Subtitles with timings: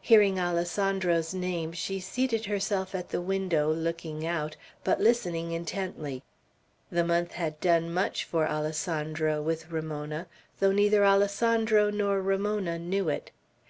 [0.00, 6.22] Hearing Alessandro's name she seated herself at the window, looking out, but listening intently.
[6.90, 10.26] The month had done much for Alessandro with Ramona,
[10.58, 13.30] though neither Alessandro nor Ramona knew it.